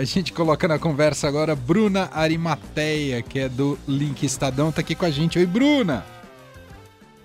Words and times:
A 0.00 0.04
gente 0.04 0.32
coloca 0.32 0.66
na 0.66 0.78
conversa 0.78 1.28
agora 1.28 1.54
Bruna 1.54 2.08
Arimateia, 2.14 3.20
que 3.20 3.38
é 3.38 3.50
do 3.50 3.78
Link 3.86 4.24
Estadão, 4.24 4.72
tá 4.72 4.80
aqui 4.80 4.94
com 4.94 5.04
a 5.04 5.10
gente. 5.10 5.38
Oi, 5.38 5.44
Bruna! 5.44 6.06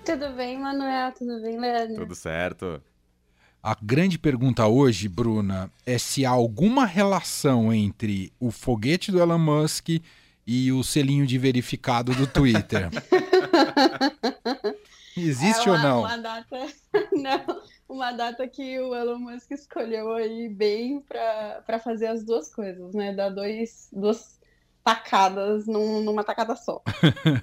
Tudo 0.04 0.28
bem, 0.36 0.60
Manuel? 0.60 1.10
Tudo 1.12 1.40
bem, 1.40 1.58
Leandro? 1.58 1.96
Tudo 1.96 2.14
certo. 2.14 2.78
A 3.62 3.74
grande 3.80 4.18
pergunta 4.18 4.66
hoje, 4.66 5.08
Bruna, 5.08 5.70
é 5.86 5.96
se 5.96 6.26
há 6.26 6.28
alguma 6.28 6.84
relação 6.84 7.72
entre 7.72 8.30
o 8.38 8.50
foguete 8.50 9.10
do 9.10 9.22
Elon 9.22 9.38
Musk 9.38 9.88
e 10.46 10.70
o 10.70 10.84
selinho 10.84 11.26
de 11.26 11.38
verificado 11.38 12.14
do 12.14 12.26
Twitter. 12.26 12.90
Existe 15.16 15.68
é 15.68 15.72
uma, 15.72 15.78
ou 15.78 15.82
não? 15.82 16.00
Uma 16.00 16.18
data, 16.18 16.68
não, 17.12 17.62
uma 17.88 18.12
data 18.12 18.46
que 18.46 18.78
o 18.78 18.94
Elon 18.94 19.18
Musk 19.18 19.50
escolheu 19.50 20.12
aí 20.12 20.48
bem 20.48 21.00
para 21.00 21.78
fazer 21.78 22.08
as 22.08 22.22
duas 22.22 22.54
coisas, 22.54 22.94
né? 22.94 23.14
Dar 23.14 23.30
dois, 23.30 23.88
duas 23.92 24.36
tacadas 24.86 25.66
num, 25.66 26.00
numa 26.00 26.22
tacada 26.22 26.54
só. 26.54 26.80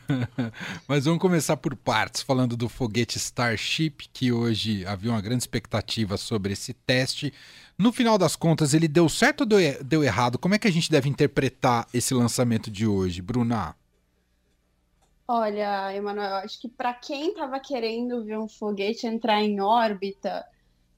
Mas 0.88 1.04
vamos 1.04 1.20
começar 1.20 1.58
por 1.58 1.76
partes, 1.76 2.22
falando 2.22 2.56
do 2.56 2.70
foguete 2.70 3.18
Starship, 3.18 4.08
que 4.14 4.32
hoje 4.32 4.86
havia 4.86 5.12
uma 5.12 5.20
grande 5.20 5.44
expectativa 5.44 6.16
sobre 6.16 6.54
esse 6.54 6.74
teste. 6.74 7.34
No 7.78 7.92
final 7.92 8.18
das 8.18 8.38
contas, 8.38 8.74
ele 8.74 8.88
deu 8.88 9.10
certo 9.10 9.42
ou 9.42 9.46
deu, 9.46 9.84
deu 9.84 10.04
errado? 10.04 10.38
Como 10.38 10.56
é 10.56 10.58
que 10.58 10.70
a 10.70 10.72
gente 10.72 10.90
deve 10.90 11.10
interpretar 11.10 11.86
esse 11.94 12.14
lançamento 12.14 12.72
de 12.72 12.88
hoje, 12.88 13.22
Bruna? 13.22 13.76
Olha, 15.28 15.96
Emanuel, 15.96 16.36
acho 16.36 16.60
que 16.60 16.68
para 16.68 16.94
quem 16.94 17.30
estava 17.30 17.60
querendo 17.60 18.24
ver 18.24 18.38
um 18.38 18.48
foguete 18.48 19.08
entrar 19.08 19.42
em 19.42 19.62
órbita, 19.62 20.46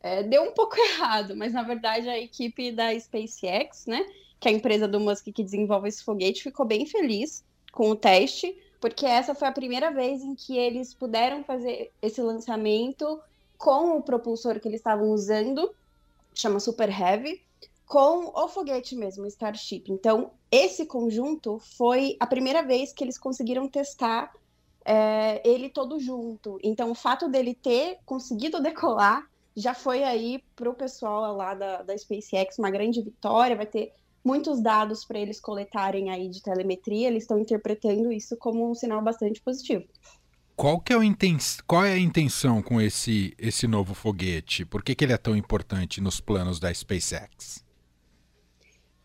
é, 0.01 0.23
deu 0.23 0.43
um 0.43 0.51
pouco 0.51 0.75
errado, 0.81 1.35
mas 1.35 1.53
na 1.53 1.61
verdade 1.61 2.09
a 2.09 2.19
equipe 2.19 2.71
da 2.71 2.97
SpaceX, 2.99 3.85
né, 3.85 4.03
que 4.39 4.47
é 4.47 4.51
a 4.51 4.55
empresa 4.55 4.87
do 4.87 4.99
Musk 4.99 5.25
que 5.25 5.43
desenvolve 5.43 5.89
esse 5.89 6.03
foguete, 6.03 6.43
ficou 6.43 6.65
bem 6.65 6.85
feliz 6.85 7.43
com 7.71 7.91
o 7.91 7.95
teste, 7.95 8.57
porque 8.81 9.05
essa 9.05 9.35
foi 9.35 9.47
a 9.47 9.51
primeira 9.51 9.91
vez 9.91 10.21
em 10.23 10.33
que 10.33 10.57
eles 10.57 10.93
puderam 10.93 11.43
fazer 11.43 11.91
esse 12.01 12.21
lançamento 12.21 13.19
com 13.57 13.97
o 13.97 14.01
propulsor 14.01 14.59
que 14.59 14.67
eles 14.67 14.79
estavam 14.79 15.11
usando, 15.11 15.73
chama 16.33 16.59
Super 16.59 16.89
Heavy, 16.89 17.41
com 17.85 18.31
o 18.33 18.47
foguete 18.47 18.95
mesmo, 18.95 19.25
Starship. 19.27 19.85
Então, 19.89 20.31
esse 20.55 20.85
conjunto 20.85 21.59
foi 21.77 22.15
a 22.19 22.25
primeira 22.25 22.63
vez 22.63 22.93
que 22.93 23.03
eles 23.03 23.17
conseguiram 23.17 23.67
testar 23.67 24.31
é, 24.85 25.41
ele 25.47 25.69
todo 25.69 25.99
junto. 25.99 26.59
Então, 26.63 26.91
o 26.91 26.95
fato 26.95 27.27
dele 27.27 27.53
ter 27.53 27.97
conseguido 28.05 28.61
decolar 28.61 29.27
já 29.55 29.73
foi 29.73 30.03
aí 30.03 30.43
para 30.55 30.69
o 30.69 30.73
pessoal 30.73 31.35
lá 31.35 31.53
da, 31.53 31.81
da 31.81 31.97
SpaceX 31.97 32.57
uma 32.59 32.69
grande 32.69 33.01
vitória. 33.01 33.55
Vai 33.55 33.65
ter 33.65 33.91
muitos 34.23 34.61
dados 34.61 35.03
para 35.03 35.19
eles 35.19 35.41
coletarem 35.41 36.09
aí 36.09 36.29
de 36.29 36.41
telemetria. 36.41 37.07
Eles 37.07 37.23
estão 37.23 37.39
interpretando 37.39 38.11
isso 38.11 38.37
como 38.37 38.69
um 38.69 38.75
sinal 38.75 39.01
bastante 39.01 39.41
positivo. 39.41 39.85
Qual, 40.55 40.79
que 40.79 40.93
é, 40.93 40.97
Qual 41.67 41.83
é 41.83 41.93
a 41.93 41.99
intenção 41.99 42.61
com 42.61 42.79
esse, 42.79 43.33
esse 43.37 43.67
novo 43.67 43.93
foguete? 43.93 44.63
Por 44.63 44.83
que, 44.83 44.95
que 44.95 45.03
ele 45.03 45.11
é 45.11 45.17
tão 45.17 45.35
importante 45.35 45.99
nos 45.99 46.21
planos 46.21 46.59
da 46.59 46.73
SpaceX? 46.73 47.64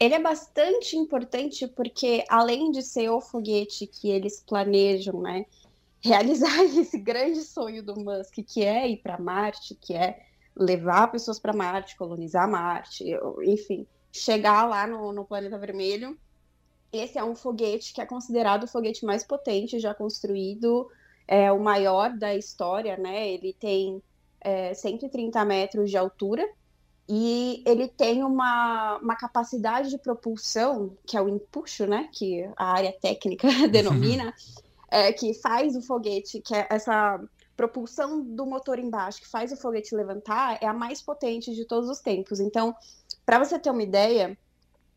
Ele 0.01 0.15
é 0.15 0.19
bastante 0.19 0.97
importante 0.97 1.69
porque, 1.69 2.25
além 2.27 2.71
de 2.71 2.83
ser 2.83 3.11
o 3.11 3.21
foguete 3.21 3.87
que 3.87 4.09
eles 4.09 4.43
planejam, 4.43 5.21
né, 5.21 5.45
realizar 6.03 6.65
esse 6.65 6.99
grande 6.99 7.43
sonho 7.43 7.83
do 7.83 7.95
Musk, 7.95 8.37
que 8.47 8.65
é 8.65 8.89
ir 8.89 8.97
para 8.97 9.19
Marte, 9.19 9.75
que 9.75 9.93
é 9.93 10.25
levar 10.57 11.13
pessoas 11.13 11.39
para 11.39 11.53
Marte, 11.53 11.97
colonizar 11.97 12.51
Marte, 12.51 13.05
enfim, 13.45 13.87
chegar 14.11 14.67
lá 14.67 14.87
no, 14.87 15.13
no 15.13 15.27
planeta 15.27 15.59
vermelho. 15.59 16.19
Esse 16.91 17.19
é 17.19 17.25
um 17.25 17.37
foguete 17.37 17.93
que 17.93 18.01
é 18.01 18.07
considerado 18.07 18.65
o 18.65 18.69
foguete 18.69 19.05
mais 19.05 19.23
potente 19.23 19.79
já 19.79 19.95
construído, 19.95 20.91
é 21.29 21.53
o 21.53 21.61
maior 21.61 22.17
da 22.17 22.35
história, 22.35 22.97
né? 22.97 23.29
Ele 23.29 23.53
tem 23.53 24.03
é, 24.41 24.73
130 24.73 25.45
metros 25.45 25.91
de 25.91 25.97
altura 25.97 26.49
e 27.13 27.61
ele 27.67 27.89
tem 27.89 28.23
uma, 28.23 28.99
uma 28.99 29.17
capacidade 29.17 29.91
de 29.91 29.99
propulsão, 29.99 30.97
que 31.05 31.17
é 31.17 31.21
o 31.21 31.29
empuxo, 31.29 31.85
né? 31.85 32.09
Que 32.13 32.49
a 32.57 32.67
área 32.67 32.93
técnica 32.93 33.49
denomina, 33.67 34.33
é, 34.89 35.13
que 35.13 35.35
faz 35.35 35.75
o 35.75 35.83
foguete, 35.83 36.41
que 36.41 36.55
é 36.55 36.69
essa 36.71 37.21
propulsão 37.57 38.23
do 38.23 38.47
motor 38.47 38.79
embaixo, 38.79 39.21
que 39.21 39.27
faz 39.27 39.51
o 39.51 39.57
foguete 39.57 39.93
levantar, 39.93 40.63
é 40.63 40.67
a 40.69 40.73
mais 40.73 41.03
potente 41.03 41.53
de 41.53 41.65
todos 41.65 41.91
os 41.91 41.99
tempos. 41.99 42.39
Então, 42.39 42.73
para 43.27 43.41
você 43.41 43.59
ter 43.59 43.71
uma 43.71 43.83
ideia, 43.83 44.39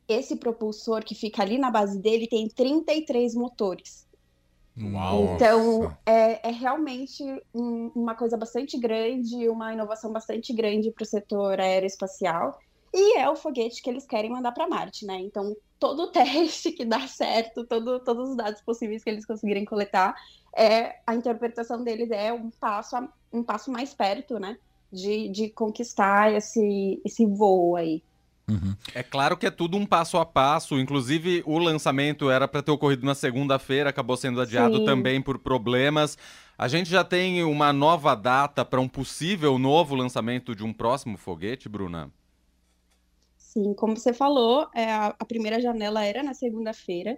esse 0.07 0.35
propulsor 0.35 1.03
que 1.03 1.15
fica 1.15 1.41
ali 1.41 1.57
na 1.57 1.71
base 1.71 1.97
dele 1.97 2.27
tem 2.27 2.47
33 2.47 3.33
motores. 3.33 4.05
Uau. 4.75 5.35
Então, 5.35 5.95
é, 6.05 6.49
é 6.49 6.51
realmente 6.51 7.23
um, 7.53 7.91
uma 7.95 8.15
coisa 8.15 8.35
bastante 8.35 8.77
grande, 8.79 9.47
uma 9.47 9.71
inovação 9.71 10.11
bastante 10.11 10.51
grande 10.53 10.91
para 10.91 11.03
o 11.03 11.07
setor 11.07 11.59
aeroespacial. 11.59 12.57
E 12.93 13.17
é 13.17 13.29
o 13.29 13.35
foguete 13.35 13.81
que 13.81 13.89
eles 13.89 14.05
querem 14.05 14.31
mandar 14.31 14.51
para 14.51 14.67
Marte, 14.67 15.05
né? 15.05 15.19
Então, 15.19 15.55
todo 15.79 16.09
teste 16.13 16.71
que 16.71 16.85
dá 16.85 17.07
certo, 17.07 17.65
todo, 17.65 17.99
todos 17.99 18.29
os 18.29 18.35
dados 18.37 18.61
possíveis 18.61 19.03
que 19.03 19.09
eles 19.09 19.25
conseguirem 19.25 19.65
coletar, 19.65 20.15
é 20.55 20.95
a 21.05 21.15
interpretação 21.15 21.83
deles 21.83 22.09
é 22.11 22.31
um 22.31 22.49
passo, 22.49 22.95
um 23.31 23.43
passo 23.43 23.71
mais 23.71 23.93
perto, 23.93 24.39
né? 24.39 24.57
De, 24.91 25.27
de 25.29 25.49
conquistar 25.49 26.33
esse, 26.33 27.01
esse 27.03 27.25
voo 27.25 27.75
aí. 27.75 28.03
Uhum. 28.49 28.75
É 28.93 29.01
claro 29.01 29.37
que 29.37 29.45
é 29.45 29.51
tudo 29.51 29.77
um 29.77 29.85
passo 29.85 30.17
a 30.17 30.25
passo. 30.25 30.79
Inclusive, 30.79 31.43
o 31.45 31.57
lançamento 31.57 32.29
era 32.29 32.47
para 32.47 32.61
ter 32.61 32.71
ocorrido 32.71 33.05
na 33.05 33.15
segunda-feira, 33.15 33.89
acabou 33.89 34.17
sendo 34.17 34.41
adiado 34.41 34.79
Sim. 34.79 34.85
também 34.85 35.21
por 35.21 35.39
problemas. 35.39 36.17
A 36.57 36.67
gente 36.67 36.89
já 36.89 37.03
tem 37.03 37.43
uma 37.43 37.73
nova 37.73 38.15
data 38.15 38.63
para 38.63 38.79
um 38.79 38.87
possível 38.87 39.57
novo 39.57 39.95
lançamento 39.95 40.55
de 40.55 40.63
um 40.63 40.73
próximo 40.73 41.17
foguete, 41.17 41.67
Bruna? 41.67 42.11
Sim, 43.37 43.73
como 43.73 43.95
você 43.95 44.13
falou, 44.13 44.67
é, 44.73 44.91
a 44.91 45.25
primeira 45.27 45.61
janela 45.61 46.03
era 46.03 46.23
na 46.23 46.33
segunda-feira. 46.33 47.17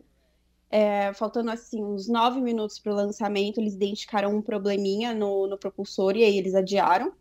É, 0.69 1.13
faltando 1.13 1.51
assim 1.51 1.83
uns 1.83 2.09
nove 2.09 2.41
minutos 2.41 2.79
para 2.79 2.91
o 2.91 2.95
lançamento, 2.95 3.59
eles 3.59 3.75
identificaram 3.75 4.35
um 4.35 4.41
probleminha 4.41 5.13
no, 5.13 5.47
no 5.47 5.57
propulsor 5.57 6.17
e 6.17 6.23
aí 6.23 6.37
eles 6.37 6.55
adiaram. 6.55 7.13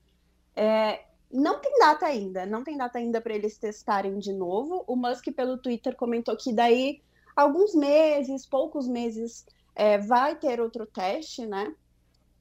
É, 0.57 1.01
não 1.35 1.59
tem 1.59 1.77
data 1.81 2.07
ainda, 2.07 2.47
não 2.47 2.63
tem 2.63 2.77
data 2.77 2.97
ainda 2.97 3.21
para 3.21 3.35
eles 3.35 3.59
testarem 3.59 4.21
de 4.21 4.33
novo. 4.33 4.85
O 4.87 4.95
Musk, 4.95 5.33
pelo 5.33 5.59
Twitter, 5.59 5.97
comentou 5.97 6.37
que 6.37 6.53
daí 6.53 7.01
alguns 7.35 7.75
meses, 7.75 8.47
poucos 8.47 8.87
meses, 8.87 9.45
é, 9.75 9.99
vai 9.99 10.37
ter 10.37 10.61
outro 10.61 10.87
teste, 10.87 11.45
né? 11.45 11.75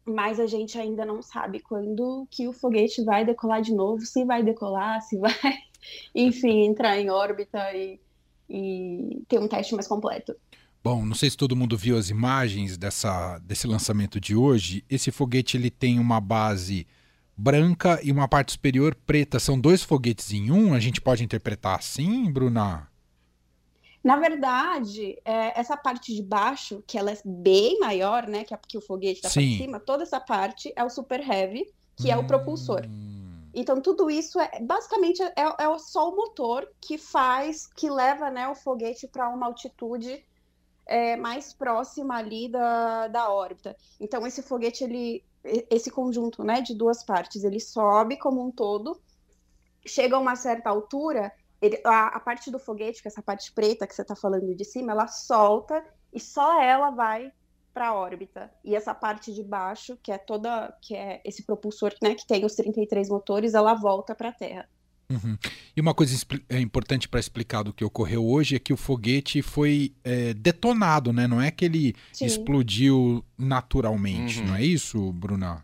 Mas 0.05 0.39
a 0.39 0.45
gente 0.45 0.77
ainda 0.77 1.03
não 1.03 1.23
sabe 1.23 1.59
quando 1.59 2.27
que 2.29 2.47
o 2.47 2.53
foguete 2.53 3.03
vai 3.03 3.25
decolar 3.25 3.63
de 3.63 3.73
novo, 3.73 4.05
se 4.05 4.23
vai 4.25 4.43
decolar, 4.43 5.01
se 5.01 5.17
vai, 5.17 5.33
enfim, 6.13 6.65
entrar 6.65 6.99
em 6.99 7.09
órbita 7.09 7.73
e, 7.73 7.99
e 8.47 9.23
ter 9.27 9.39
um 9.39 9.47
teste 9.47 9.73
mais 9.73 9.87
completo. 9.87 10.35
Bom, 10.83 11.03
não 11.03 11.15
sei 11.15 11.31
se 11.31 11.37
todo 11.37 11.55
mundo 11.55 11.75
viu 11.75 11.97
as 11.97 12.11
imagens 12.11 12.77
dessa, 12.77 13.39
desse 13.39 13.65
lançamento 13.65 14.19
de 14.19 14.35
hoje. 14.35 14.85
Esse 14.87 15.09
foguete 15.09 15.57
ele 15.57 15.71
tem 15.71 15.97
uma 15.97 16.21
base 16.21 16.85
branca 17.35 17.99
e 18.03 18.11
uma 18.11 18.27
parte 18.27 18.53
superior 18.53 18.95
preta. 18.95 19.39
São 19.39 19.59
dois 19.59 19.83
foguetes 19.83 20.31
em 20.31 20.51
um? 20.51 20.73
A 20.73 20.79
gente 20.79 21.01
pode 21.01 21.23
interpretar 21.23 21.79
assim, 21.79 22.31
Bruna? 22.31 22.87
Na 24.03 24.17
verdade, 24.17 25.17
é, 25.23 25.57
essa 25.59 25.77
parte 25.77 26.13
de 26.13 26.21
baixo, 26.21 26.83
que 26.85 26.97
ela 26.97 27.11
é 27.11 27.17
bem 27.23 27.79
maior, 27.79 28.27
né? 28.27 28.43
Que, 28.43 28.53
é, 28.53 28.59
que 28.67 28.77
o 28.77 28.81
foguete 28.81 29.25
está 29.25 29.29
para 29.29 29.41
cima, 29.41 29.79
toda 29.79 30.03
essa 30.03 30.19
parte 30.19 30.73
é 30.75 30.83
o 30.83 30.89
Super 30.89 31.21
Heavy, 31.21 31.65
que 31.95 32.09
hum... 32.09 32.11
é 32.11 32.17
o 32.17 32.27
propulsor. 32.27 32.85
Hum. 32.85 33.13
Então, 33.53 33.79
tudo 33.79 34.09
isso 34.09 34.39
é 34.39 34.59
basicamente 34.61 35.21
é, 35.21 35.33
é 35.35 35.77
só 35.77 36.09
o 36.09 36.15
motor 36.15 36.67
que 36.81 36.97
faz, 36.97 37.67
que 37.67 37.89
leva 37.89 38.31
né, 38.31 38.47
o 38.47 38.55
foguete 38.55 39.07
para 39.07 39.29
uma 39.29 39.45
altitude 39.45 40.25
é, 40.85 41.15
mais 41.15 41.53
próxima 41.53 42.17
ali 42.17 42.49
da, 42.49 43.07
da 43.07 43.31
órbita. 43.31 43.75
Então, 43.99 44.25
esse 44.25 44.41
foguete, 44.41 44.83
ele, 44.83 45.23
esse 45.43 45.91
conjunto 45.91 46.43
né, 46.43 46.61
de 46.61 46.73
duas 46.73 47.03
partes, 47.03 47.43
ele 47.43 47.59
sobe 47.59 48.17
como 48.17 48.45
um 48.45 48.51
todo, 48.51 48.99
chega 49.85 50.15
a 50.15 50.19
uma 50.19 50.35
certa 50.35 50.69
altura, 50.69 51.31
ele, 51.61 51.81
a, 51.85 52.07
a, 52.07 52.19
parte 52.19 52.49
do 52.49 52.59
foguete, 52.59 53.01
que 53.01 53.07
é 53.07 53.11
essa 53.11 53.21
parte 53.21 53.51
preta 53.51 53.87
que 53.87 53.95
você 53.95 54.01
está 54.01 54.15
falando 54.15 54.53
de 54.55 54.65
cima, 54.65 54.91
ela 54.91 55.07
solta 55.07 55.83
e 56.11 56.19
só 56.19 56.61
ela 56.61 56.91
vai 56.91 57.31
para 57.73 57.89
a 57.89 57.95
órbita. 57.95 58.51
E 58.63 58.75
essa 58.75 58.93
parte 58.93 59.33
de 59.33 59.43
baixo, 59.43 59.97
que 60.01 60.11
é 60.11 60.17
toda, 60.17 60.71
que 60.81 60.95
é 60.95 61.21
esse 61.25 61.43
propulsor, 61.43 61.93
né, 62.01 62.15
que 62.15 62.27
tem 62.27 62.45
os 62.45 62.55
33 62.55 63.09
motores, 63.09 63.53
ela 63.53 63.73
volta 63.73 64.13
para 64.13 64.29
a 64.29 64.33
Terra. 64.33 64.69
Uhum. 65.13 65.37
E 65.75 65.81
uma 65.81 65.93
coisa 65.93 66.15
é 66.49 66.59
importante 66.59 67.07
para 67.07 67.19
explicar 67.19 67.63
do 67.63 67.73
que 67.73 67.85
ocorreu 67.85 68.25
hoje 68.25 68.55
é 68.55 68.59
que 68.59 68.73
o 68.73 68.77
foguete 68.77 69.41
foi 69.41 69.93
é, 70.03 70.33
detonado, 70.33 71.13
né? 71.13 71.27
Não 71.27 71.41
é 71.41 71.51
que 71.51 71.65
ele 71.65 71.95
Sim. 72.11 72.25
explodiu 72.25 73.23
naturalmente, 73.37 74.39
uhum. 74.39 74.47
não 74.47 74.55
é 74.55 74.63
isso, 74.63 75.11
Bruna? 75.11 75.63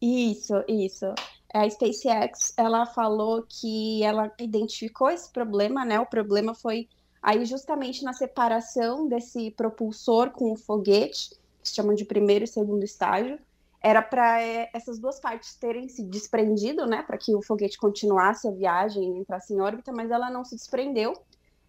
Isso, 0.00 0.54
isso. 0.68 1.06
A 1.52 1.68
SpaceX, 1.68 2.54
ela 2.56 2.86
falou 2.86 3.44
que 3.48 4.02
ela 4.04 4.30
identificou 4.38 5.10
esse 5.10 5.30
problema, 5.30 5.84
né? 5.84 5.98
O 5.98 6.06
problema 6.06 6.54
foi 6.54 6.88
Aí, 7.22 7.44
justamente 7.44 8.02
na 8.02 8.12
separação 8.12 9.06
desse 9.06 9.50
propulsor 9.50 10.30
com 10.30 10.52
o 10.52 10.56
foguete, 10.56 11.30
que 11.62 11.68
se 11.68 11.74
chamam 11.74 11.94
de 11.94 12.04
primeiro 12.04 12.44
e 12.44 12.48
segundo 12.48 12.82
estágio, 12.82 13.38
era 13.82 14.02
para 14.02 14.42
é, 14.42 14.68
essas 14.74 14.98
duas 14.98 15.18
partes 15.18 15.54
terem 15.54 15.88
se 15.88 16.02
desprendido, 16.02 16.86
né, 16.86 17.02
para 17.02 17.16
que 17.16 17.34
o 17.34 17.42
foguete 17.42 17.78
continuasse 17.78 18.46
a 18.46 18.50
viagem, 18.50 19.18
entrasse 19.18 19.54
em 19.54 19.60
órbita, 19.60 19.90
mas 19.92 20.10
ela 20.10 20.30
não 20.30 20.44
se 20.44 20.54
desprendeu. 20.54 21.14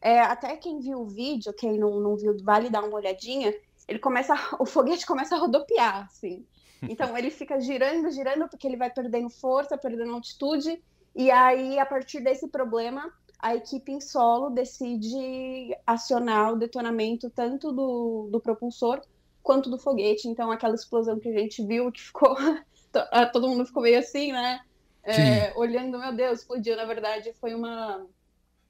É, 0.01 0.19
até 0.19 0.57
quem 0.57 0.79
viu 0.79 0.99
o 0.99 1.07
vídeo, 1.07 1.53
quem 1.53 1.77
não, 1.77 1.99
não 1.99 2.17
viu, 2.17 2.35
vale 2.43 2.69
dar 2.69 2.83
uma 2.83 2.97
olhadinha. 2.97 3.53
Ele 3.87 3.99
começa, 3.99 4.35
o 4.59 4.65
foguete 4.65 5.05
começa 5.05 5.35
a 5.35 5.39
rodopiar, 5.39 6.05
assim. 6.05 6.45
Então 6.81 7.15
ele 7.17 7.29
fica 7.29 7.59
girando, 7.59 8.09
girando, 8.11 8.49
porque 8.49 8.67
ele 8.67 8.77
vai 8.77 8.89
perdendo 8.89 9.29
força, 9.29 9.77
perdendo 9.77 10.13
altitude, 10.13 10.81
e 11.15 11.29
aí 11.29 11.77
a 11.77 11.85
partir 11.85 12.21
desse 12.21 12.47
problema 12.47 13.11
a 13.41 13.55
equipe 13.55 13.91
em 13.91 13.99
solo 13.99 14.49
decide 14.51 15.75
acionar 15.85 16.53
o 16.53 16.55
detonamento 16.55 17.29
tanto 17.29 17.71
do, 17.71 18.29
do 18.31 18.39
propulsor 18.39 19.01
quanto 19.41 19.69
do 19.69 19.77
foguete. 19.77 20.27
Então, 20.27 20.51
aquela 20.51 20.75
explosão 20.75 21.19
que 21.19 21.29
a 21.29 21.39
gente 21.39 21.65
viu, 21.65 21.91
que 21.91 22.01
ficou. 22.01 22.35
Ah, 22.93 23.25
todo 23.25 23.47
mundo 23.47 23.65
ficou 23.65 23.83
meio 23.83 23.99
assim, 23.99 24.33
né? 24.33 24.59
É, 25.01 25.53
olhando, 25.55 25.97
meu 25.97 26.13
Deus, 26.13 26.39
explodiu. 26.39 26.75
Na 26.75 26.83
verdade, 26.83 27.31
foi 27.39 27.55
uma, 27.55 28.05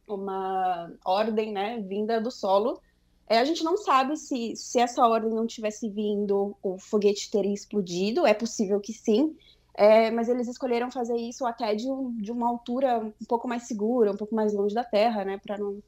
uma 0.07 0.93
ordem, 1.03 1.51
né, 1.51 1.79
vinda 1.79 2.21
do 2.21 2.29
solo. 2.29 2.79
É, 3.27 3.39
a 3.39 3.45
gente 3.45 3.63
não 3.63 3.77
sabe 3.77 4.15
se, 4.17 4.55
se 4.55 4.79
essa 4.79 5.03
ordem 5.07 5.31
não 5.31 5.47
tivesse 5.47 5.89
vindo, 5.89 6.55
o 6.61 6.77
foguete 6.77 7.31
teria 7.31 7.51
explodido. 7.51 8.27
É 8.27 8.33
possível 8.35 8.79
que 8.79 8.93
sim. 8.93 9.35
É, 9.73 10.11
mas 10.11 10.27
eles 10.27 10.47
escolheram 10.47 10.91
fazer 10.91 11.15
isso 11.15 11.45
até 11.45 11.73
de, 11.73 11.89
um, 11.89 12.15
de 12.17 12.31
uma 12.31 12.47
altura 12.47 12.99
um 12.99 13.25
pouco 13.25 13.47
mais 13.47 13.63
segura, 13.63 14.11
um 14.11 14.17
pouco 14.17 14.35
mais 14.35 14.53
longe 14.53 14.75
da 14.75 14.83
Terra, 14.83 15.23
né, 15.23 15.39
para 15.41 15.57
não, 15.57 15.81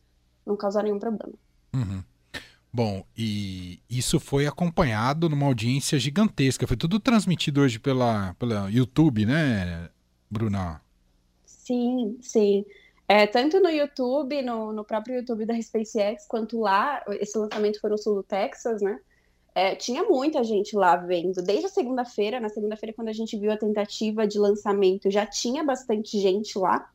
não 0.46 0.56
causar 0.56 0.84
nenhum 0.84 1.00
problema. 1.00 1.34
Uhum. 1.74 2.02
Bom, 2.76 3.06
e 3.16 3.80
isso 3.88 4.20
foi 4.20 4.48
acompanhado 4.48 5.30
numa 5.30 5.46
audiência 5.46 6.00
gigantesca. 6.00 6.66
Foi 6.66 6.76
tudo 6.76 7.00
transmitido 7.00 7.62
hoje 7.62 7.78
pela, 7.78 8.34
pela 8.40 8.68
YouTube, 8.68 9.28
né, 9.28 9.90
Bruna? 10.28 10.82
Sim, 11.46 12.18
sim. 12.20 12.66
É, 13.08 13.28
tanto 13.28 13.60
no 13.60 13.70
YouTube, 13.70 14.42
no, 14.42 14.74
no 14.74 14.84
próprio 14.84 15.18
YouTube 15.18 15.46
da 15.46 15.62
SpaceX, 15.62 16.26
quanto 16.28 16.60
lá, 16.60 17.04
esse 17.20 17.38
lançamento 17.38 17.80
foi 17.80 17.92
no 17.92 17.98
sul 17.98 18.16
do 18.16 18.24
Texas, 18.24 18.82
né? 18.82 19.00
É, 19.54 19.76
tinha 19.76 20.04
muita 20.04 20.44
gente 20.44 20.76
lá 20.76 20.96
vendo. 20.96 21.44
Desde 21.44 21.68
a 21.68 21.70
segunda-feira, 21.70 22.40
na 22.40 22.50
segunda-feira, 22.50 22.96
quando 22.96 23.10
a 23.10 23.14
gente 23.14 23.38
viu 23.38 23.52
a 23.52 23.58
tentativa 23.58 24.26
de 24.26 24.40
lançamento, 24.40 25.12
já 25.12 25.28
tinha 25.28 25.64
bastante 25.64 26.20
gente 26.20 26.58
lá. 26.58 26.92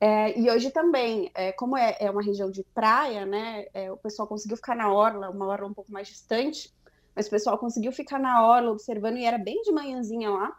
É, 0.00 0.38
e 0.38 0.48
hoje 0.48 0.70
também, 0.70 1.30
é, 1.34 1.50
como 1.52 1.76
é, 1.76 1.96
é, 1.98 2.10
uma 2.10 2.22
região 2.22 2.50
de 2.50 2.62
praia, 2.72 3.26
né, 3.26 3.66
é, 3.74 3.90
o 3.90 3.96
pessoal 3.96 4.28
conseguiu 4.28 4.56
ficar 4.56 4.76
na 4.76 4.92
orla, 4.92 5.28
uma 5.28 5.46
orla 5.46 5.66
um 5.66 5.74
pouco 5.74 5.90
mais 5.90 6.06
distante, 6.06 6.72
mas 7.16 7.26
o 7.26 7.30
pessoal 7.30 7.58
conseguiu 7.58 7.90
ficar 7.90 8.18
na 8.20 8.46
orla 8.46 8.70
observando 8.70 9.16
e 9.16 9.24
era 9.24 9.38
bem 9.38 9.60
de 9.62 9.72
manhãzinha 9.72 10.30
lá. 10.30 10.56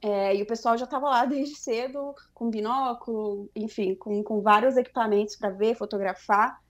É, 0.00 0.36
e 0.36 0.42
o 0.42 0.46
pessoal 0.46 0.78
já 0.78 0.84
estava 0.84 1.08
lá 1.08 1.24
desde 1.24 1.56
cedo, 1.56 2.14
com 2.32 2.48
binóculo, 2.48 3.50
enfim, 3.56 3.96
com, 3.96 4.22
com 4.22 4.40
vários 4.40 4.76
equipamentos 4.76 5.34
para 5.34 5.50
ver, 5.50 5.74
fotografar. 5.74 6.62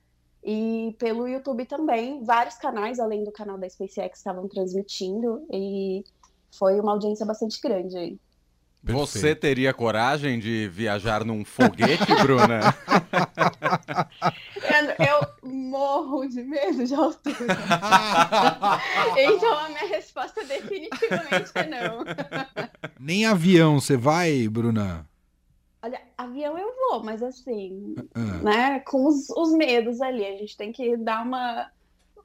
E 0.43 0.96
pelo 0.99 1.28
YouTube 1.28 1.67
também, 1.67 2.23
vários 2.25 2.56
canais, 2.56 2.99
além 2.99 3.25
do 3.25 3.32
canal 3.32 3.58
da 3.58 3.69
SpaceX, 3.69 4.19
estavam 4.19 4.49
transmitindo. 4.49 5.44
E 5.52 6.05
foi 6.56 6.81
uma 6.81 6.93
audiência 6.93 7.26
bastante 7.26 7.61
grande 7.61 7.99
aí. 7.99 8.19
Você 8.93 9.35
teria 9.35 9.75
coragem 9.75 10.38
de 10.38 10.69
viajar 10.69 11.25
num 11.25 11.44
foguete, 11.44 12.15
Bruna? 12.23 12.75
eu 14.99 15.50
morro 15.50 16.27
de 16.29 16.43
medo 16.43 16.85
de 16.85 16.94
altura. 16.94 17.37
então 19.17 19.59
a 19.59 19.69
minha 19.69 19.88
resposta 19.88 20.44
definitivamente 20.44 21.50
é 21.55 21.67
não. 21.67 22.05
Nem 22.99 23.27
avião 23.27 23.81
você 23.81 23.97
vai, 23.97 24.49
Bruna? 24.49 25.06
Olha, 25.83 26.00
avião 26.19 26.59
eu 26.59 26.75
vou, 26.75 27.05
mas 27.05 27.23
assim, 27.23 27.94
uh. 28.17 28.44
né, 28.44 28.81
com 28.81 29.06
os, 29.06 29.31
os, 29.31 29.53
medos 29.53 30.00
ali, 30.00 30.25
a 30.25 30.37
gente 30.37 30.56
tem 30.56 30.73
que 30.73 30.97
dar 30.97 31.25
uma, 31.25 31.71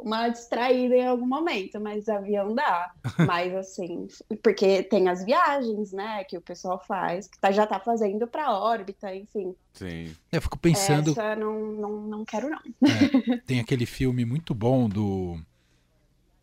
uma 0.01 0.29
distraída 0.29 0.95
em 0.95 1.07
algum 1.07 1.27
momento, 1.27 1.79
mas 1.79 2.09
avião 2.09 2.53
dá. 2.53 2.91
mas 3.27 3.53
assim, 3.55 4.07
porque 4.43 4.83
tem 4.83 5.07
as 5.07 5.23
viagens, 5.23 5.91
né, 5.91 6.23
que 6.23 6.37
o 6.37 6.41
pessoal 6.41 6.79
faz, 6.79 7.27
que 7.27 7.39
tá, 7.39 7.51
já 7.51 7.65
tá 7.65 7.79
fazendo 7.79 8.27
pra 8.27 8.53
órbita, 8.53 9.13
enfim. 9.15 9.55
Sim. 9.73 10.15
Eu 10.31 10.41
fico 10.41 10.57
pensando. 10.57 11.11
Essa 11.11 11.35
não, 11.35 11.71
não, 11.73 12.01
não 12.01 12.25
quero, 12.25 12.49
não. 12.49 12.59
É, 12.59 13.37
tem 13.45 13.59
aquele 13.59 13.85
filme 13.85 14.25
muito 14.25 14.53
bom 14.53 14.89
do. 14.89 15.39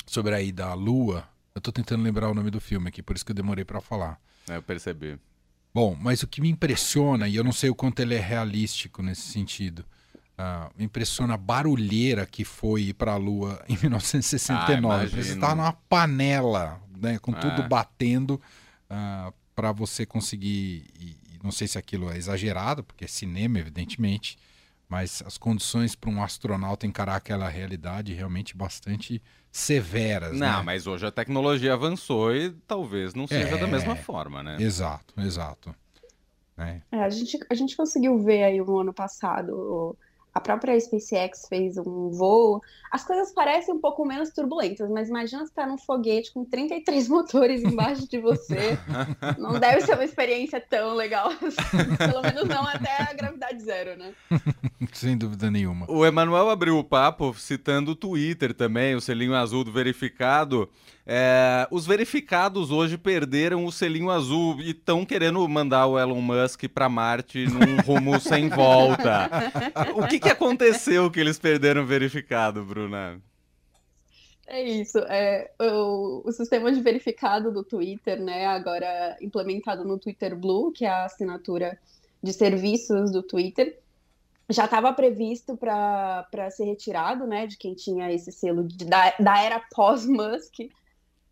sobre 0.07 0.35
a 0.35 0.41
ida 0.41 0.67
à 0.67 0.75
Lua. 0.75 1.29
Eu 1.55 1.61
tô 1.61 1.73
tentando 1.73 2.03
lembrar 2.03 2.31
o 2.31 2.35
nome 2.35 2.51
do 2.51 2.61
filme 2.61 2.89
aqui, 2.89 3.03
por 3.03 3.17
isso 3.17 3.25
que 3.25 3.33
eu 3.33 3.37
demorei 3.37 3.65
para 3.65 3.81
falar. 3.81 4.21
É, 4.49 4.57
eu 4.57 4.63
percebi. 4.63 5.19
Bom, 5.75 5.97
mas 6.01 6.23
o 6.23 6.27
que 6.27 6.41
me 6.41 6.49
impressiona, 6.49 7.29
e 7.29 7.37
eu 7.37 7.45
não 7.45 7.53
sei 7.53 7.69
o 7.69 7.75
quanto 7.75 8.01
ele 8.01 8.15
é 8.15 8.21
realístico 8.21 9.03
nesse 9.03 9.23
sentido, 9.23 9.85
uh, 10.39 10.73
me 10.77 10.85
impressiona 10.85 11.35
a 11.35 11.37
barulheira 11.37 12.25
que 12.25 12.45
foi 12.45 12.83
ir 12.83 12.95
para 12.95 13.13
a 13.13 13.17
Lua 13.17 13.63
em 13.69 13.77
1969. 13.83 15.05
Ah, 15.05 15.09
você 15.09 15.33
está 15.33 15.55
numa 15.55 15.73
panela, 15.73 16.81
né, 16.97 17.19
com 17.19 17.33
tudo 17.33 17.63
ah. 17.63 17.69
batendo 17.69 18.35
uh, 18.35 18.41
ah, 18.91 19.33
para 19.55 19.73
você 19.73 20.07
conseguir. 20.07 20.87
E, 20.99 21.17
não 21.43 21.53
sei 21.53 21.69
se 21.69 21.79
aquilo 21.79 22.11
é 22.11 22.17
exagerado, 22.17 22.83
porque 22.83 23.05
é 23.05 23.09
cinema, 23.09 23.61
evidentemente, 23.61 24.37
mas 24.89 25.23
as 25.25 25.39
condições 25.39 25.95
para 25.95 26.11
um 26.11 26.21
astronauta 26.21 26.85
encarar 26.85 27.15
aquela 27.15 27.49
realidade 27.49 28.13
realmente 28.13 28.57
bastante 28.57 29.23
severas. 29.53 30.33
Não, 30.33 30.59
né? 30.59 30.63
mas 30.65 30.89
hoje 30.89 31.07
a 31.07 31.13
tecnologia 31.13 31.75
avançou 31.75 32.35
e 32.35 32.51
talvez 32.67 33.15
não 33.15 33.29
seja 33.29 33.55
é, 33.55 33.57
da 33.57 33.69
mesma 33.69 33.95
forma, 33.95 34.43
né? 34.43 34.57
Exato, 34.59 35.15
exato. 35.21 35.73
É. 36.57 36.81
É, 36.91 37.05
a, 37.05 37.09
gente, 37.09 37.39
a 37.49 37.55
gente 37.55 37.77
conseguiu 37.77 38.19
ver 38.19 38.43
aí 38.43 38.59
no 38.59 38.81
ano 38.81 38.93
passado 38.93 39.97
a 40.35 40.41
própria 40.41 40.79
SpaceX 40.79 41.47
fez 41.49 41.77
um 41.79 42.11
voo. 42.11 42.61
As 42.91 43.05
coisas 43.05 43.33
parecem 43.33 43.75
um 43.75 43.81
pouco 43.81 44.05
menos 44.05 44.31
turbulentas, 44.31 44.89
mas 44.91 45.09
imagina 45.09 45.45
você 45.45 45.51
estar 45.51 45.63
tá 45.63 45.69
num 45.69 45.79
foguete 45.79 46.33
com 46.33 46.45
33 46.45 47.09
motores 47.09 47.63
embaixo 47.63 48.09
de 48.09 48.19
você. 48.19 48.79
Não 49.39 49.59
deve 49.59 49.81
ser 49.83 49.95
uma 49.95 50.05
experiência 50.05 50.61
tão 50.61 50.95
legal 50.95 51.29
assim. 51.29 51.97
Pelo 51.99 52.23
menos 52.23 52.45
não 52.45 52.67
até 52.67 53.03
a 53.03 53.13
gravidade 53.13 53.63
zero, 53.63 53.99
né? 53.99 54.13
Sem 54.93 55.17
dúvida 55.17 55.51
nenhuma. 55.51 55.87
O 55.91 56.05
Emanuel 56.05 56.49
abriu 56.51 56.79
o 56.79 56.85
papo 56.85 57.35
citando 57.35 57.93
o 57.93 57.97
Twitter 57.97 58.55
também, 58.55 58.95
o 58.95 59.01
selinho 59.01 59.35
azul 59.35 59.65
do 59.65 59.73
verificado. 59.73 60.69
É, 61.11 61.67
os 61.71 61.87
verificados 61.87 62.71
hoje 62.71 62.99
perderam 62.99 63.65
o 63.65 63.73
selinho 63.73 64.11
azul 64.11 64.61
e 64.61 64.73
estão 64.73 65.07
querendo 65.07 65.49
mandar 65.49 65.87
o 65.87 65.99
Elon 65.99 66.21
Musk 66.21 66.65
para 66.69 66.87
Marte 66.87 67.47
num 67.47 67.81
rumo 67.81 68.21
sem 68.21 68.51
volta. 68.51 69.31
O 69.97 70.07
que, 70.07 70.21
que 70.21 70.29
aconteceu 70.29 71.11
que 71.11 71.19
eles 71.19 71.39
perderam 71.39 71.83
o 71.83 71.87
verificado, 71.87 72.63
Bruna? 72.63 73.23
É 74.47 74.63
isso. 74.63 74.99
É, 74.99 75.51
o, 75.59 76.29
o, 76.29 76.31
sistema 76.33 76.71
de 76.71 76.81
verificado 76.83 77.51
do 77.51 77.65
Twitter, 77.65 78.21
né, 78.21 78.45
agora 78.45 79.17
implementado 79.23 79.87
no 79.87 79.99
Twitter 79.99 80.37
Blue, 80.37 80.73
que 80.73 80.85
é 80.85 80.91
a 80.91 81.07
assinatura 81.07 81.79
de 82.23 82.35
serviços 82.35 83.11
do 83.11 83.23
Twitter, 83.23 83.79
já 84.51 84.67
estava 84.67 84.93
previsto 84.93 85.57
para 85.57 86.51
ser 86.51 86.65
retirado, 86.65 87.27
né, 87.27 87.47
de 87.47 87.57
quem 87.57 87.75
tinha 87.75 88.13
esse 88.13 88.31
selo 88.31 88.63
de, 88.63 88.85
da, 88.85 89.15
da 89.19 89.43
era 89.43 89.59
pós-Musk 89.75 90.69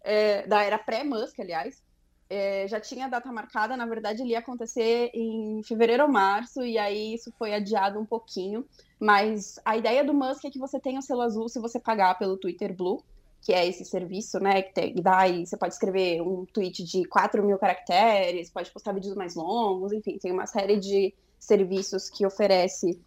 é, 0.06 0.46
da 0.46 0.62
era 0.62 0.78
pré-Musk, 0.78 1.40
aliás, 1.40 1.82
é, 2.30 2.66
já 2.68 2.80
tinha 2.80 3.08
data 3.08 3.30
marcada, 3.30 3.76
na 3.76 3.86
verdade 3.86 4.22
ele 4.22 4.30
ia 4.30 4.38
acontecer 4.38 5.10
em 5.12 5.62
fevereiro 5.64 6.04
ou 6.04 6.08
março, 6.08 6.62
e 6.62 6.78
aí 6.78 7.14
isso 7.14 7.32
foi 7.36 7.52
adiado 7.52 7.98
um 7.98 8.06
pouquinho, 8.06 8.64
mas 9.00 9.58
a 9.64 9.76
ideia 9.76 10.04
do 10.04 10.14
Musk 10.14 10.44
é 10.44 10.50
que 10.50 10.58
você 10.58 10.78
tenha 10.78 11.00
o 11.00 11.02
selo 11.02 11.22
azul 11.22 11.48
se 11.48 11.58
você 11.58 11.78
pagar 11.80 12.16
pelo 12.18 12.36
Twitter 12.36 12.74
Blue, 12.74 13.02
que 13.42 13.52
é 13.52 13.66
esse 13.66 13.84
serviço, 13.84 14.38
né, 14.38 14.62
que 14.62 15.00
dá 15.00 15.28
e 15.28 15.44
você 15.44 15.56
pode 15.56 15.74
escrever 15.74 16.20
um 16.20 16.44
tweet 16.46 16.84
de 16.84 17.04
4 17.06 17.44
mil 17.44 17.58
caracteres, 17.58 18.50
pode 18.50 18.70
postar 18.70 18.92
vídeos 18.92 19.14
mais 19.14 19.34
longos, 19.34 19.92
enfim, 19.92 20.18
tem 20.18 20.32
uma 20.32 20.46
série 20.46 20.78
de 20.78 21.12
serviços 21.38 22.08
que 22.08 22.24
oferece, 22.24 23.00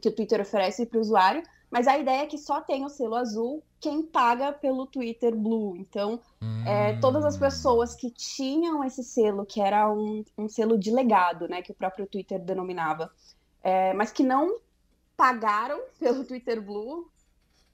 que 0.00 0.08
o 0.08 0.12
Twitter 0.12 0.40
oferece 0.40 0.86
para 0.86 0.98
o 0.98 1.00
usuário, 1.00 1.42
mas 1.74 1.88
a 1.88 1.98
ideia 1.98 2.22
é 2.22 2.26
que 2.26 2.38
só 2.38 2.60
tem 2.60 2.84
o 2.84 2.88
selo 2.88 3.16
azul 3.16 3.60
quem 3.80 4.00
paga 4.00 4.52
pelo 4.52 4.86
Twitter 4.86 5.34
Blue. 5.34 5.76
Então, 5.76 6.20
hum. 6.40 6.64
é, 6.64 6.96
todas 7.00 7.24
as 7.24 7.36
pessoas 7.36 7.96
que 7.96 8.12
tinham 8.12 8.84
esse 8.84 9.02
selo, 9.02 9.44
que 9.44 9.60
era 9.60 9.92
um, 9.92 10.24
um 10.38 10.48
selo 10.48 10.78
de 10.78 10.92
legado, 10.92 11.48
né, 11.48 11.62
que 11.62 11.72
o 11.72 11.74
próprio 11.74 12.06
Twitter 12.06 12.38
denominava, 12.38 13.10
é, 13.60 13.92
mas 13.92 14.12
que 14.12 14.22
não 14.22 14.60
pagaram 15.16 15.80
pelo 15.98 16.24
Twitter 16.24 16.62
Blue, 16.62 17.10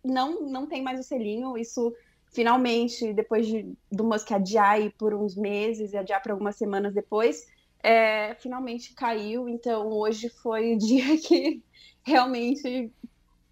não, 0.03 0.49
não 0.49 0.67
tem 0.67 0.83
mais 0.83 0.99
o 0.99 1.03
selinho. 1.03 1.59
Isso, 1.59 1.95
finalmente, 2.33 3.13
depois 3.13 3.47
de, 3.47 3.71
do 3.93 4.03
Musk 4.03 4.33
adiar 4.33 4.79
por 4.99 5.13
uns 5.13 5.37
meses 5.37 5.93
e 5.93 5.99
adiar 5.99 6.23
para 6.23 6.33
algumas 6.33 6.57
semanas 6.57 6.95
depois, 6.95 7.47
é, 7.83 8.35
finalmente 8.37 8.95
caiu. 8.95 9.47
Então, 9.47 9.89
hoje 9.89 10.31
foi 10.31 10.75
o 10.75 10.79
dia 10.79 11.19
que 11.21 11.63
realmente 12.03 12.91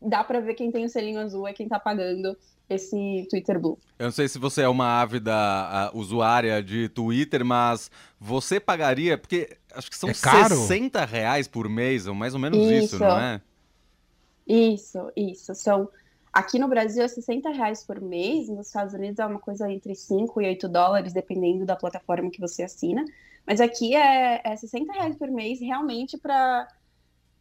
dá 0.00 0.22
para 0.22 0.40
ver 0.40 0.54
quem 0.54 0.70
tem 0.70 0.84
o 0.84 0.88
selinho 0.88 1.20
azul 1.20 1.46
é 1.46 1.52
quem 1.52 1.68
tá 1.68 1.78
pagando 1.78 2.36
esse 2.68 3.26
Twitter 3.30 3.58
Blue. 3.58 3.78
Eu 3.98 4.06
não 4.06 4.12
sei 4.12 4.28
se 4.28 4.38
você 4.38 4.62
é 4.62 4.68
uma 4.68 5.00
ávida 5.00 5.90
usuária 5.94 6.62
de 6.62 6.88
Twitter, 6.88 7.44
mas 7.44 7.90
você 8.20 8.60
pagaria, 8.60 9.16
porque 9.16 9.56
acho 9.72 9.90
que 9.90 9.96
são 9.96 10.10
é 10.10 10.14
60 10.14 11.04
reais 11.04 11.48
por 11.48 11.68
mês, 11.68 12.06
ou 12.06 12.14
mais 12.14 12.34
ou 12.34 12.40
menos 12.40 12.58
isso, 12.58 12.96
isso 12.96 12.98
não 12.98 13.18
é? 13.18 13.40
Isso, 14.46 15.12
isso. 15.16 15.54
São 15.54 15.88
Aqui 16.32 16.58
no 16.58 16.68
Brasil 16.68 17.02
é 17.02 17.08
60 17.08 17.50
reais 17.50 17.82
por 17.84 18.00
mês, 18.00 18.48
nos 18.48 18.68
Estados 18.68 18.94
Unidos 18.94 19.18
é 19.18 19.26
uma 19.26 19.40
coisa 19.40 19.70
entre 19.70 19.94
5 19.94 20.40
e 20.40 20.46
8 20.46 20.68
dólares, 20.68 21.12
dependendo 21.12 21.64
da 21.64 21.74
plataforma 21.74 22.30
que 22.30 22.40
você 22.40 22.62
assina. 22.62 23.04
Mas 23.46 23.60
aqui 23.60 23.96
é, 23.96 24.40
é 24.44 24.54
60 24.54 24.92
reais 24.92 25.16
por 25.16 25.28
mês, 25.30 25.58
realmente, 25.58 26.18
para 26.18 26.68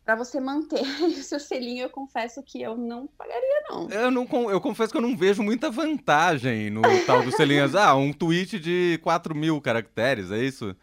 para 0.08 0.16
você 0.16 0.40
manter 0.40 0.80
o 1.04 1.12
seu 1.22 1.38
selinho, 1.38 1.84
eu 1.84 1.90
confesso 1.90 2.42
que 2.42 2.62
eu 2.62 2.78
não 2.78 3.08
pagaria, 3.08 3.62
não. 3.70 3.90
Eu, 3.90 4.10
não, 4.10 4.50
eu 4.50 4.62
confesso 4.62 4.90
que 4.90 4.98
eu 4.98 5.02
não 5.02 5.18
vejo 5.18 5.44
muita 5.44 5.70
vantagem 5.70 6.70
no 6.70 6.82
tal 7.06 7.24
do 7.24 7.32
selinho. 7.36 7.66
ah, 7.78 7.94
um 7.94 8.14
tweet 8.14 8.58
de 8.58 9.02
4 9.04 9.36
mil 9.36 9.60
caracteres, 9.60 10.32
é 10.32 10.38
isso? 10.38 10.74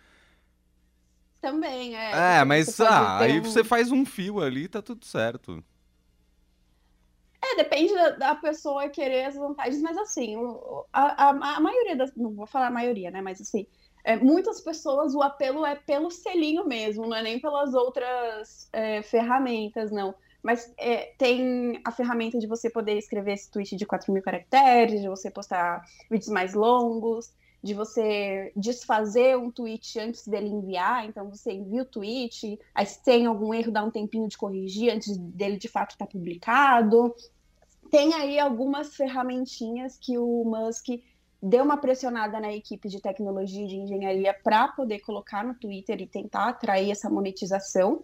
Também, 1.41 1.97
é. 1.97 2.41
É, 2.41 2.45
mas 2.45 2.79
ah, 2.83 3.21
aí 3.21 3.41
um... 3.41 3.45
você 3.45 3.65
faz 3.65 3.91
um 3.91 4.05
fio 4.05 4.43
ali 4.43 4.69
tá 4.69 4.83
tudo 4.83 5.07
certo. 5.07 5.65
É, 7.43 7.57
depende 7.57 7.95
da, 7.95 8.11
da, 8.11 8.35
pessoa 8.35 8.91
querer 8.91 9.25
as 9.25 9.37
vantagens, 9.37 9.81
mas 9.81 9.97
assim, 9.97 10.37
a, 10.93 11.29
a, 11.29 11.57
a, 11.57 11.61
maioria 11.61 11.97
das. 11.97 12.15
Não 12.15 12.35
vou 12.35 12.47
falar 12.47 12.67
a 12.67 12.71
maioria, 12.71 13.11
né? 13.11 13.23
Mas 13.23 13.41
assim, 13.41 13.67
é, 14.05 14.17
muitas 14.17 14.61
pessoas 14.61 15.15
o 15.15 15.23
apelo 15.23 15.65
é 15.65 15.75
pelo 15.75 16.11
selinho 16.11 16.67
mesmo, 16.67 17.07
não 17.07 17.17
é 17.17 17.23
nem 17.23 17.41
pelas 17.41 17.73
outras 17.73 18.69
é, 18.73 19.03
ferramentas, 19.03 19.91
não. 19.91 20.15
Mas 20.43 20.71
é, 20.77 21.15
tem 21.17 21.81
a 21.83 21.91
ferramenta 21.91 22.39
de 22.39 22.47
você 22.47 22.69
poder 22.69 22.99
escrever 22.99 23.33
esse 23.33 23.51
tweet 23.51 23.75
de 23.77 23.87
4 23.87 24.13
mil 24.13 24.23
caracteres, 24.23 25.01
de 25.01 25.09
você 25.09 25.31
postar 25.31 25.83
vídeos 26.11 26.29
mais 26.29 26.53
longos, 26.53 27.33
de 27.63 27.73
você 27.73 28.53
desfazer 28.55 29.39
um 29.39 29.51
tweet 29.51 29.99
antes 29.99 30.29
dele 30.29 30.49
enviar, 30.49 31.07
então 31.07 31.31
você 31.31 31.53
envia 31.53 31.81
o 31.81 31.87
tweet, 31.87 32.61
aí 32.75 32.85
se 32.85 33.03
tem 33.03 33.25
algum 33.25 33.55
erro, 33.55 33.73
dá 33.73 33.83
um 33.83 33.91
tempinho 33.91 34.29
de 34.29 34.37
corrigir 34.37 34.93
antes 34.93 35.17
dele 35.17 35.57
de 35.57 35.67
fato 35.67 35.93
estar 35.93 36.05
tá 36.05 36.13
publicado 36.13 37.15
tem 37.95 38.13
aí 38.13 38.41
algumas 38.41 38.97
ferramentinhas 38.97 39.97
que 39.97 40.19
o 40.19 40.45
Musk 40.45 40.89
deu 41.45 41.63
uma 41.63 41.77
pressionada 41.77 42.41
na 42.41 42.53
equipe 42.53 42.89
de 42.89 43.01
tecnologia 43.01 43.65
e 43.65 43.69
de 43.69 43.77
engenharia 43.77 44.33
para 44.33 44.69
poder 44.69 45.01
colocar 45.01 45.45
no 45.45 45.55
Twitter 45.55 46.01
e 46.01 46.07
tentar 46.07 46.49
atrair 46.49 46.91
essa 46.91 47.11
monetização. 47.11 48.03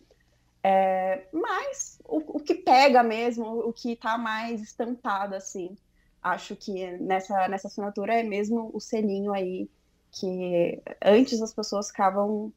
É, 0.63 1.27
mas 1.33 1.99
o, 2.05 2.37
o, 2.37 2.41
que 2.41 2.55
pega 2.55 3.03
mesmo, 3.03 3.47
o 3.61 3.73
que 3.73 3.93
está 3.93 4.19
mais 4.19 4.61
estampado, 4.61 5.35
assim, 5.35 5.75
acho 6.23 6.55
que 6.55 6.91
nessa, 6.99 7.49
nessa 7.49 7.69
assinatura 7.69 8.21
é 8.21 8.23
mesmo 8.23 8.71
o 8.75 8.79
selinho 8.79 9.33
aí, 9.33 9.71
que 10.13 10.83
antes 11.03 11.41
as 11.41 11.55
pessoas 11.55 11.89
ficavam 11.89 12.53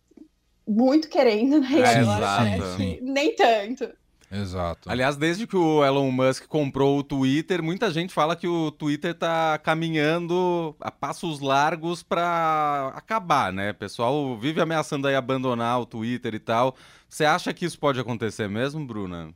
muito 0.67 1.07
querendo, 1.07 1.61
né? 1.61 1.79
É, 1.79 1.99
agora 1.99 2.77
nem 3.01 3.33
tanto. 3.35 3.89
Exato. 4.33 4.89
Aliás, 4.89 5.15
desde 5.15 5.45
que 5.45 5.55
o 5.55 5.85
Elon 5.85 6.09
Musk 6.09 6.47
comprou 6.47 6.97
o 6.97 7.03
Twitter, 7.03 7.61
muita 7.61 7.91
gente 7.91 8.11
fala 8.11 8.35
que 8.35 8.47
o 8.47 8.71
Twitter 8.71 9.11
está 9.11 9.59
caminhando 9.59 10.75
a 10.79 10.89
passos 10.89 11.39
largos 11.39 12.01
para 12.01 12.91
acabar, 12.95 13.53
né? 13.53 13.69
O 13.69 13.75
pessoal 13.75 14.35
vive 14.35 14.59
ameaçando 14.59 15.07
aí 15.07 15.15
abandonar 15.15 15.79
o 15.79 15.85
Twitter 15.85 16.33
e 16.33 16.39
tal. 16.39 16.75
Você 17.07 17.25
acha 17.25 17.53
que 17.53 17.63
isso 17.63 17.77
pode 17.77 17.99
acontecer 17.99 18.49
mesmo, 18.49 18.83
Bruna? 18.83 19.31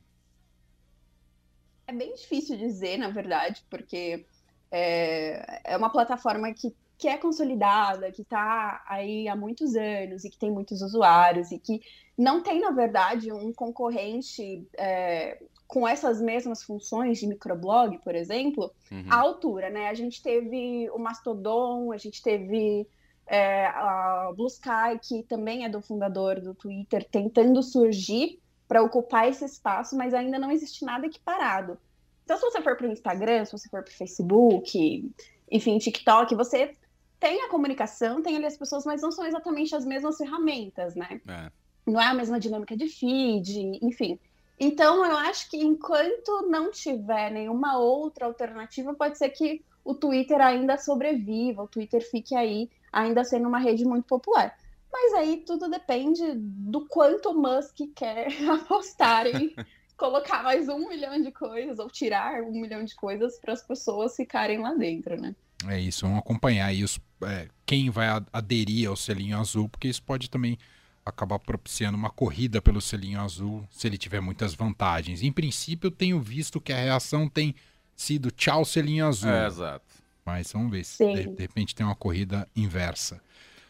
É 1.86 1.92
bem 1.92 2.12
difícil 2.16 2.58
dizer, 2.58 2.98
na 2.98 3.08
verdade, 3.08 3.64
porque 3.70 4.26
é, 4.68 5.74
é 5.74 5.76
uma 5.76 5.90
plataforma 5.90 6.52
que 6.52 6.74
que 6.98 7.06
é 7.06 7.16
consolidada, 7.16 8.10
que 8.10 8.22
está 8.22 8.82
aí 8.88 9.28
há 9.28 9.36
muitos 9.36 9.76
anos 9.76 10.24
e 10.24 10.30
que 10.30 10.36
tem 10.36 10.50
muitos 10.50 10.82
usuários 10.82 11.52
e 11.52 11.58
que 11.58 11.80
não 12.16 12.42
tem, 12.42 12.60
na 12.60 12.72
verdade, 12.72 13.32
um 13.32 13.52
concorrente 13.52 14.66
é, 14.76 15.40
com 15.68 15.86
essas 15.86 16.20
mesmas 16.20 16.64
funções 16.64 17.18
de 17.18 17.28
microblog, 17.28 17.98
por 17.98 18.14
exemplo, 18.16 18.72
uhum. 18.90 19.06
à 19.08 19.20
altura, 19.20 19.70
né? 19.70 19.88
A 19.88 19.94
gente 19.94 20.20
teve 20.20 20.90
o 20.90 20.98
Mastodon, 20.98 21.92
a 21.92 21.96
gente 21.96 22.20
teve 22.20 22.88
é, 23.28 23.66
a 23.66 24.32
Blue 24.34 24.48
Sky, 24.48 24.98
que 25.00 25.22
também 25.22 25.64
é 25.64 25.68
do 25.68 25.80
fundador 25.80 26.40
do 26.40 26.52
Twitter, 26.52 27.06
tentando 27.08 27.62
surgir 27.62 28.40
para 28.66 28.82
ocupar 28.82 29.28
esse 29.28 29.44
espaço, 29.44 29.96
mas 29.96 30.12
ainda 30.12 30.38
não 30.38 30.50
existe 30.50 30.84
nada 30.84 31.06
equiparado. 31.06 31.78
Então, 32.24 32.36
se 32.36 32.42
você 32.42 32.60
for 32.60 32.76
para 32.76 32.88
o 32.88 32.92
Instagram, 32.92 33.44
se 33.44 33.52
você 33.52 33.68
for 33.68 33.82
para 33.82 33.92
o 33.92 33.96
Facebook, 33.96 35.10
enfim, 35.50 35.78
TikTok, 35.78 36.34
você 36.34 36.74
tem 37.18 37.42
a 37.42 37.48
comunicação, 37.48 38.22
tem 38.22 38.36
ali 38.36 38.46
as 38.46 38.56
pessoas, 38.56 38.84
mas 38.84 39.02
não 39.02 39.10
são 39.10 39.26
exatamente 39.26 39.74
as 39.74 39.84
mesmas 39.84 40.16
ferramentas, 40.16 40.94
né? 40.94 41.20
É. 41.26 41.50
Não 41.86 42.00
é 42.00 42.06
a 42.06 42.14
mesma 42.14 42.38
dinâmica 42.38 42.76
de 42.76 42.88
feed, 42.88 43.78
enfim. 43.82 44.18
Então, 44.60 45.04
eu 45.04 45.16
acho 45.16 45.48
que 45.50 45.56
enquanto 45.58 46.48
não 46.48 46.70
tiver 46.70 47.30
nenhuma 47.30 47.78
outra 47.78 48.26
alternativa, 48.26 48.94
pode 48.94 49.16
ser 49.16 49.30
que 49.30 49.64
o 49.84 49.94
Twitter 49.94 50.40
ainda 50.40 50.76
sobreviva, 50.76 51.62
o 51.62 51.68
Twitter 51.68 52.02
fique 52.10 52.34
aí 52.34 52.68
ainda 52.92 53.24
sendo 53.24 53.48
uma 53.48 53.58
rede 53.58 53.84
muito 53.84 54.06
popular. 54.06 54.56
Mas 54.92 55.14
aí 55.14 55.38
tudo 55.46 55.68
depende 55.68 56.22
do 56.34 56.86
quanto 56.86 57.30
o 57.30 57.34
Musk 57.34 57.78
quer 57.94 58.28
apostar 58.50 59.26
em 59.26 59.54
colocar 59.96 60.42
mais 60.42 60.68
um 60.68 60.88
milhão 60.88 61.20
de 61.20 61.30
coisas 61.30 61.78
ou 61.78 61.88
tirar 61.88 62.42
um 62.42 62.52
milhão 62.52 62.84
de 62.84 62.94
coisas 62.94 63.38
para 63.38 63.52
as 63.52 63.62
pessoas 63.62 64.14
ficarem 64.16 64.58
lá 64.58 64.74
dentro, 64.74 65.20
né? 65.20 65.34
É 65.66 65.80
isso, 65.80 66.06
vamos 66.06 66.20
acompanhar 66.20 66.66
aí 66.66 66.84
os, 66.84 67.00
é, 67.22 67.48
quem 67.66 67.90
vai 67.90 68.06
aderir 68.32 68.88
ao 68.88 68.96
selinho 68.96 69.38
azul, 69.38 69.68
porque 69.68 69.88
isso 69.88 70.02
pode 70.02 70.30
também 70.30 70.56
acabar 71.04 71.38
propiciando 71.38 71.96
uma 71.96 72.10
corrida 72.10 72.60
pelo 72.60 72.80
selinho 72.80 73.20
azul 73.20 73.66
se 73.70 73.86
ele 73.86 73.98
tiver 73.98 74.20
muitas 74.20 74.54
vantagens. 74.54 75.22
Em 75.22 75.32
princípio, 75.32 75.88
eu 75.88 75.90
tenho 75.90 76.20
visto 76.20 76.60
que 76.60 76.72
a 76.72 76.76
reação 76.76 77.28
tem 77.28 77.54
sido 77.96 78.30
tchau 78.30 78.64
selinho 78.64 79.06
azul. 79.06 79.30
É, 79.30 79.46
exato. 79.46 79.84
Mas 80.24 80.52
vamos 80.52 80.70
ver 80.70 80.84
se 80.84 81.04
de, 81.04 81.26
de, 81.34 81.42
repente 81.42 81.74
tem 81.74 81.84
uma 81.84 81.94
corrida 81.96 82.46
inversa. 82.54 83.20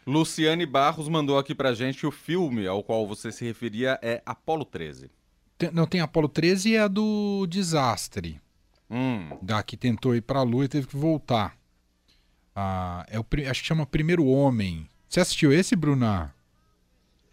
Luciane 0.05 0.65
Barros 0.65 1.07
mandou 1.07 1.37
aqui 1.37 1.55
pra 1.55 1.73
gente 1.73 1.99
que 1.99 2.07
o 2.07 2.11
filme 2.11 2.67
ao 2.67 2.83
qual 2.83 3.07
você 3.07 3.31
se 3.31 3.45
referia 3.45 3.97
é 4.01 4.21
Apolo 4.25 4.65
13. 4.65 5.09
Tem, 5.57 5.71
não, 5.71 5.85
tem 5.85 6.01
Apolo 6.01 6.27
13 6.27 6.69
e 6.69 6.75
é 6.75 6.81
a 6.81 6.87
do 6.87 7.47
desastre. 7.47 8.41
Hum. 8.89 9.37
Da 9.41 9.61
que 9.61 9.77
tentou 9.77 10.15
ir 10.15 10.21
pra 10.21 10.41
Lua 10.41 10.65
e 10.65 10.67
teve 10.67 10.87
que 10.87 10.97
voltar. 10.97 11.58
Ah, 12.61 13.05
é 13.09 13.17
o, 13.17 13.25
acho 13.49 13.61
que 13.61 13.67
chama 13.67 13.85
Primeiro 13.85 14.25
Homem. 14.25 14.85
Você 15.07 15.21
assistiu 15.21 15.53
esse, 15.53 15.77
Bruna? 15.77 16.35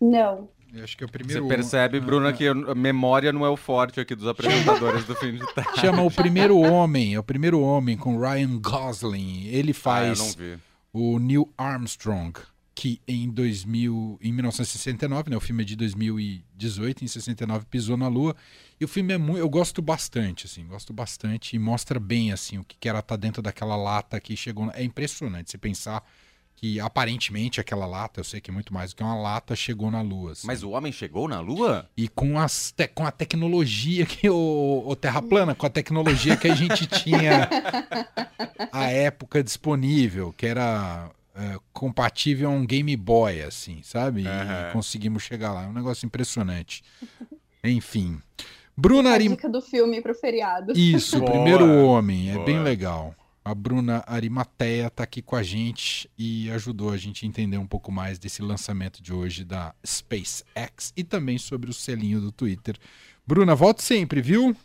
Não. 0.00 0.48
Eu 0.72 0.84
acho 0.84 0.96
que 0.96 1.02
é 1.02 1.06
o 1.06 1.10
primeiro. 1.10 1.42
Você 1.42 1.48
percebe, 1.48 1.98
Bruna, 1.98 2.32
que 2.32 2.46
a 2.46 2.54
memória 2.76 3.32
não 3.32 3.44
é 3.44 3.48
o 3.48 3.56
forte 3.56 3.98
aqui 3.98 4.14
dos 4.14 4.28
apresentadores 4.28 5.04
do 5.04 5.16
fim 5.16 5.32
de 5.32 5.46
tarde. 5.52 5.80
Chama 5.80 6.02
o 6.02 6.10
Primeiro 6.10 6.58
Homem, 6.58 7.14
é 7.14 7.18
o 7.18 7.24
Primeiro 7.24 7.60
Homem 7.60 7.96
com 7.96 8.20
Ryan 8.20 8.60
Gosling. 8.60 9.46
Ele 9.46 9.72
faz 9.72 10.36
ah, 10.38 10.58
o 10.92 11.18
Neil 11.18 11.52
Armstrong 11.58 12.38
que 12.76 13.00
em 13.08 13.30
2000, 13.30 14.18
em 14.20 14.32
1969, 14.32 15.30
né, 15.30 15.36
o 15.38 15.40
filme 15.40 15.62
é 15.62 15.66
de 15.66 15.74
2018, 15.76 17.04
em 17.04 17.08
69 17.08 17.64
pisou 17.64 17.96
na 17.96 18.06
Lua. 18.06 18.36
E 18.78 18.84
o 18.84 18.88
filme 18.88 19.14
é 19.14 19.18
muito, 19.18 19.38
eu 19.38 19.48
gosto 19.48 19.80
bastante, 19.80 20.44
assim, 20.44 20.66
gosto 20.66 20.92
bastante 20.92 21.56
e 21.56 21.58
mostra 21.58 21.98
bem 21.98 22.32
assim 22.32 22.58
o 22.58 22.64
que, 22.64 22.76
que 22.78 22.86
era 22.86 22.98
estar 22.98 23.16
tá 23.16 23.16
dentro 23.16 23.40
daquela 23.40 23.76
lata 23.76 24.20
que 24.20 24.36
chegou. 24.36 24.70
É 24.74 24.84
impressionante 24.84 25.50
você 25.50 25.56
pensar 25.56 26.06
que 26.54 26.78
aparentemente 26.78 27.60
aquela 27.62 27.86
lata, 27.86 28.20
eu 28.20 28.24
sei 28.24 28.42
que 28.42 28.50
é 28.50 28.54
muito 28.54 28.74
mais 28.74 28.90
do 28.90 28.96
que 28.96 29.02
uma 29.02 29.16
lata, 29.16 29.56
chegou 29.56 29.90
na 29.90 30.02
Lua. 30.02 30.32
Assim. 30.32 30.46
Mas 30.46 30.62
o 30.62 30.70
homem 30.70 30.92
chegou 30.92 31.26
na 31.26 31.40
Lua? 31.40 31.88
E 31.96 32.08
com, 32.08 32.38
as 32.38 32.72
te, 32.72 32.86
com 32.88 33.06
a 33.06 33.10
tecnologia 33.10 34.04
que 34.04 34.28
o, 34.28 34.84
o 34.86 34.94
Terra 34.94 35.22
plana, 35.22 35.54
com 35.54 35.64
a 35.64 35.70
tecnologia 35.70 36.36
que 36.36 36.46
a 36.46 36.54
gente 36.54 36.86
tinha 36.86 37.48
à 38.70 38.90
época 38.90 39.42
disponível, 39.42 40.34
que 40.34 40.46
era 40.46 41.10
é, 41.36 41.58
compatível 41.72 42.48
a 42.48 42.52
um 42.52 42.64
Game 42.64 42.96
Boy, 42.96 43.42
assim, 43.42 43.82
sabe? 43.82 44.22
E 44.22 44.26
uhum. 44.26 44.72
conseguimos 44.72 45.22
chegar 45.22 45.52
lá. 45.52 45.64
É 45.64 45.66
um 45.66 45.72
negócio 45.72 46.06
impressionante. 46.06 46.82
Enfim. 47.62 48.20
Bruna 48.76 49.10
Arim... 49.10 49.28
A 49.28 49.30
dica 49.30 49.48
do 49.48 49.60
filme 49.60 50.00
pro 50.00 50.14
feriado. 50.14 50.72
Isso, 50.74 51.18
o 51.18 51.24
primeiro 51.24 51.84
homem. 51.84 52.30
É 52.30 52.34
Boa. 52.34 52.46
bem 52.46 52.62
legal. 52.62 53.14
A 53.44 53.54
Bruna 53.54 54.02
Arimateia 54.06 54.88
está 54.88 55.04
aqui 55.04 55.22
com 55.22 55.36
a 55.36 55.42
gente 55.42 56.10
e 56.18 56.50
ajudou 56.50 56.90
a 56.90 56.96
gente 56.96 57.24
a 57.24 57.28
entender 57.28 57.58
um 57.58 57.66
pouco 57.66 57.92
mais 57.92 58.18
desse 58.18 58.42
lançamento 58.42 59.02
de 59.02 59.12
hoje 59.12 59.44
da 59.44 59.74
SpaceX 59.86 60.92
e 60.96 61.04
também 61.04 61.38
sobre 61.38 61.70
o 61.70 61.74
selinho 61.74 62.20
do 62.20 62.32
Twitter. 62.32 62.76
Bruna, 63.24 63.54
volte 63.54 63.82
sempre, 63.82 64.20
viu? 64.20 64.56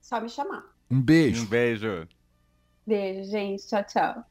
Só 0.00 0.20
me 0.20 0.28
chamar. 0.28 0.64
Um 0.90 1.00
beijo. 1.00 1.44
Um 1.44 1.46
beijo. 1.46 2.08
Beijo, 2.86 3.30
gente. 3.30 3.66
Tchau, 3.66 3.84
tchau. 3.84 4.24